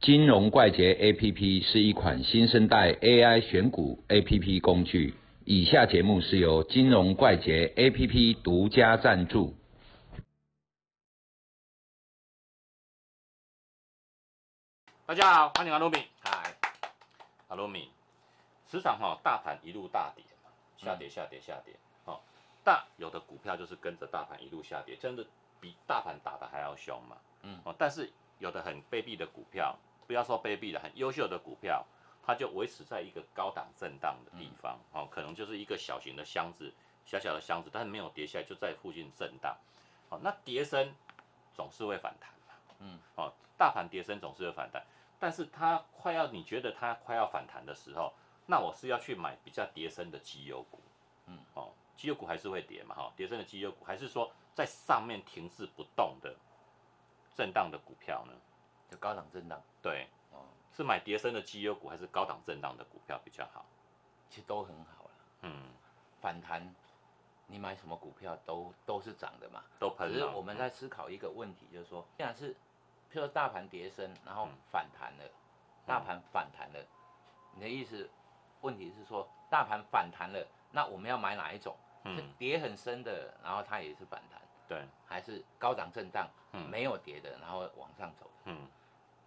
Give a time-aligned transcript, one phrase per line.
[0.00, 5.14] 金融怪杰 APP 是一款新生代 AI 选股 APP 工具。
[5.44, 9.54] 以下节目是由金融怪杰 APP 独家赞助。
[15.04, 15.98] 大家好，欢迎阿罗米。
[16.20, 16.54] 嗨，
[17.48, 17.90] 阿罗米。
[18.70, 20.48] 市场哈，大盘一路大跌嘛，
[20.78, 21.74] 下跌下跌下跌。
[22.06, 22.18] 哦，
[22.64, 25.26] 大有的股票就是跟着大盘一路下跌，真的
[25.60, 27.18] 比大盘打的还要凶嘛。
[27.42, 27.60] 嗯。
[27.66, 29.76] 哦，但是有的很卑鄙的股票，
[30.10, 31.86] 不要说卑鄙的，很优秀的股票，
[32.20, 34.76] 它就维持在一个高档震荡的地方。
[34.90, 36.74] 哦，可能就是一个小型的箱子，
[37.06, 39.56] 小小的箱子，但是没有跌下来，就在附近震荡。
[40.08, 40.92] 哦，那跌升
[41.54, 42.54] 总是会反弹嘛。
[42.80, 42.98] 嗯。
[43.14, 44.84] 哦，大盘跌升总是会反弹。
[45.20, 48.12] 但是它快要，你觉得它快要反弹的时候，
[48.46, 50.80] 那我是要去买比较跌升的绩优股，
[51.26, 56.34] 嗯，哦，绩优股还是会跌嘛，哈，跌升的绩优股，还是说在上面停滞不动的
[57.36, 58.32] 震荡的股票呢？
[58.90, 60.42] 就高档震荡，对，哦，
[60.74, 63.64] 是买跌升的绩优股还是高档震荡的股票比较好？
[64.28, 65.10] 其实都很好了，
[65.42, 65.68] 嗯，
[66.20, 66.74] 反弹，
[67.46, 70.12] 你买什么股票都都是涨的嘛，都喷。
[70.12, 72.56] 只是我们在思考一个问题，就是说，现在是。
[73.12, 75.24] 譬如说大盘跌升，然后反弹了，
[75.84, 76.78] 大盘反弹了，
[77.56, 78.08] 你的意思，
[78.60, 81.76] 问题是说大盘反弹了，那我们要买哪一种？
[82.04, 84.39] 是跌很深的，然后它也是反弹，
[84.70, 86.30] 对，还是高涨震荡，
[86.70, 88.30] 没有跌的，然后往上走？
[88.44, 88.68] 嗯，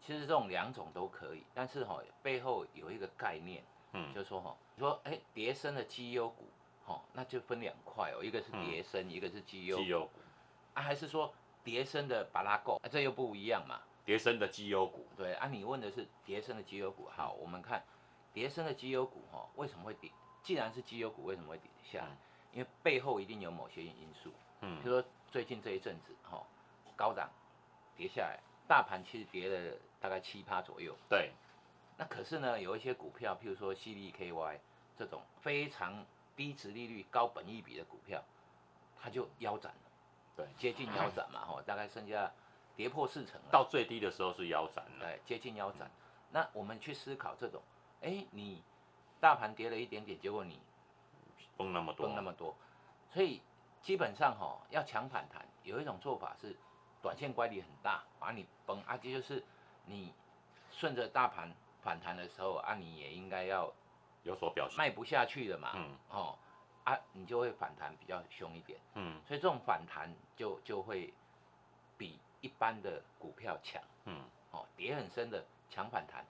[0.00, 3.62] 其实这种两种都可以，但是哈背后有一个概念，
[3.92, 6.48] 嗯，就是说哈，说哎跌升的绩优股，
[6.86, 10.08] 哈那就分两块哦，一个是跌升，一个是绩优股，
[10.72, 11.30] 啊还是说？
[11.62, 13.80] 叠升的巴拉够，啊这又不一样嘛。
[14.04, 17.08] 叠升的绩优股，对啊，你问的是叠升的绩优股。
[17.10, 17.82] 好，我们看
[18.32, 20.08] 叠升的绩优股哈，为什么会跌？
[20.44, 22.16] 既然是绩优股，为什么会跌下来？
[22.52, 24.30] 因为背后一定有某些因素。
[24.60, 26.42] 嗯，比如说最近这一阵子哈，
[26.96, 27.30] 高涨
[27.96, 30.94] 跌下来，大盘其实跌了大概七趴左右。
[31.08, 31.32] 对。
[31.98, 34.58] 那可是呢，有一些股票，譬如说 CDKY
[34.98, 36.04] 这种非常
[36.36, 38.22] 低值利率、高本益比的股票，
[39.00, 39.90] 它就腰斩了。
[40.36, 42.30] 对，接近腰斩嘛，哈，大概剩下
[42.76, 43.48] 跌破四成了。
[43.50, 44.90] 到最低的时候是腰斩了。
[45.00, 45.90] 对，接近腰斩。
[46.30, 47.62] 那我们去思考这种，
[48.02, 48.62] 哎，你
[49.18, 50.60] 大盘跌了一点点，结果你
[51.56, 52.54] 崩那么多，崩那么多，
[53.10, 53.40] 所以
[53.86, 56.56] 基本上哈，要强反弹，有一种做法是
[57.00, 59.44] 短线乖离很大，把你崩啊，这就是
[59.84, 60.12] 你
[60.72, 61.54] 顺着大盘
[61.84, 63.72] 反弹的时候啊，你也应该要
[64.24, 66.36] 有所表现，卖不下去的嘛，嗯，哦。
[66.82, 71.12] 啊，你就会反弹比较凶一点，嗯，所以这种反弹就就会
[71.96, 74.20] 比一般的股票强，嗯，
[74.50, 76.24] 哦，跌很深的强反弹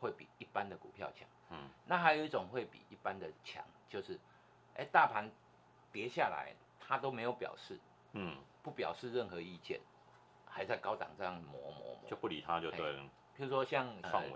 [0.00, 4.18] 会比一般的股票强，嗯，那还有一种会比一般的强，就是，
[4.76, 5.30] 哎，大盘
[5.90, 6.54] 跌下来，
[6.92, 7.80] 它都没有表示，
[8.12, 9.80] 嗯，不表示任何意见，
[10.44, 13.02] 还在高档这样磨磨磨，就不理他就对了。
[13.34, 13.88] 譬如说像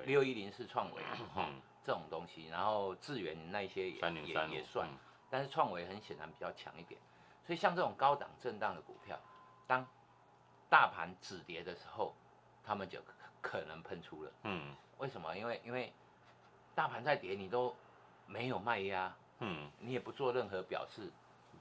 [0.06, 1.03] 六一零是创维，
[1.37, 4.89] 嗯， 这种东西，然后智源那些也也也算。
[5.28, 6.99] 但是创维很显然比较强一点，
[7.47, 9.21] 所以像这种高档震荡的股票，
[9.66, 9.87] 当
[10.71, 12.15] 大盘止跌的时候，
[12.65, 12.99] 他们就
[13.43, 14.33] 可能喷出了。
[14.45, 15.37] 嗯，为什么？
[15.37, 15.93] 因为因为
[16.75, 17.77] 大盘在跌，你都
[18.25, 21.12] 没有卖压，嗯，你也不做任何表示，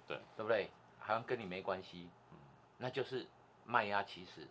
[0.08, 0.70] 对对不对？
[1.06, 2.38] 好像跟你没关系，嗯，
[2.80, 3.28] 那就是
[3.64, 4.48] 卖压其实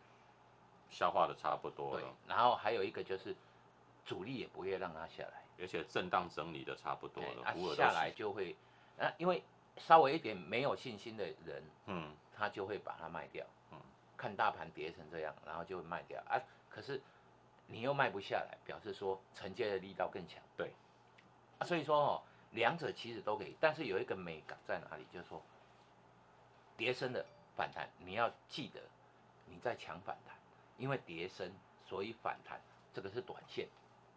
[0.88, 2.14] 消化的差不多了。
[2.28, 3.34] 然后还有一个就是
[4.04, 8.54] 主力也不会让它下来，而且震荡整理的差不多了，啊，下来就会。
[8.96, 9.42] 那因为
[9.78, 13.78] 稍微一点没有信心的人，嗯，他就会把它卖掉，嗯，
[14.16, 16.40] 看大盘跌成这样，然后就会卖掉啊。
[16.70, 17.02] 可是
[17.66, 20.72] 你又卖不下来，表示说承接的力道更强，对。
[21.64, 25.42] 所以说哦，两者其实都可以，但是有一个美感在哪里，就是说
[26.76, 27.24] 跌升的
[27.56, 28.80] 反弹，你要记得
[29.46, 30.36] 你在抢反弹，
[30.78, 31.52] 因为跌升
[31.86, 32.60] 所以反弹，
[32.92, 33.68] 这个是短线，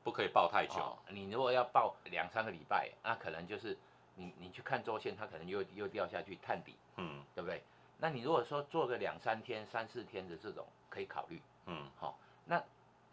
[0.04, 0.98] 不可以抱太久。
[1.10, 3.78] 你如果要抱两三个礼拜，那可能就是。
[4.20, 7.62] 你你去看周线，它可能又又掉下去探底，嗯，对不对？
[8.00, 12.18] 那你如果说做个两三天、三四天的这种，可以考虑，嗯，好。
[12.46, 12.60] 那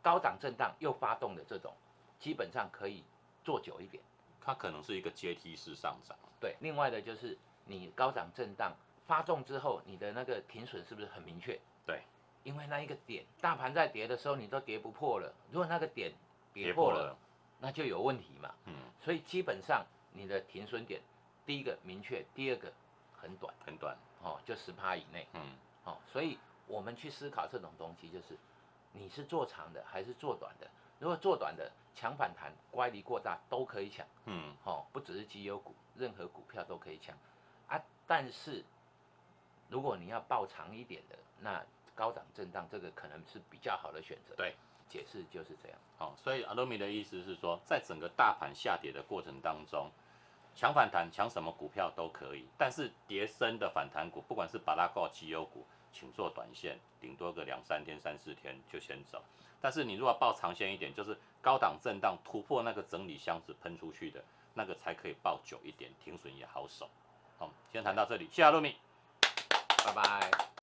[0.01, 1.75] 高涨震荡又发动的这种，
[2.19, 3.05] 基本上可以
[3.45, 4.03] 做久一点。
[4.41, 6.17] 它可能是一个阶梯式上涨。
[6.41, 7.37] 对，另外的就是
[7.67, 8.75] 你高涨震荡
[9.06, 11.59] 发动之后，你的那个停损是不是很明确？
[11.87, 12.03] 对，
[12.43, 15.33] 因为那一个点，大盘在跌的时候，你都跌不破了。
[15.51, 16.12] 如果那个点
[16.53, 17.17] 跌破了，
[17.61, 18.55] 那就有问题嘛。
[18.67, 19.85] 嗯，所以基本上。
[20.17, 21.03] 你的停损点，
[21.45, 22.73] 第一个明确，第二个
[23.17, 25.43] 很短，很短，哦，就十趴以内，嗯，
[25.83, 28.39] 哦，所以我们去思考这种东西，就是
[28.93, 30.71] 你是做长的还是做短的？
[31.01, 37.19] 如果做短的抢反弹，乖离过大都可以抢，嗯，哦，不只是绩优股，任何股票都可以抢，
[37.67, 38.65] 啊，但是
[39.69, 41.65] 如果你要报长一点的，那
[41.95, 44.55] 高档震荡这个可能是比较好的选择，对。
[44.87, 45.79] 解释就是这样。
[45.97, 49.91] 好，所以阿罗米的意思是说，在整个大盘下跌的过程当中，
[50.55, 59.25] 抢反弹抢什么股票都可以，但是跌升的反弹股，不管是巴拉高绩优股，请做短线，顶多个两三天、三四天就先走。
[59.59, 64.23] 但是你如果报长线一点，就是高档震荡突破那个整理箱子喷出去的
[64.53, 66.89] 那个才可以抱久一点，停损也好守。
[67.39, 68.77] 好，先谈到这里，谢谢阿罗米，
[69.85, 70.54] 拜拜。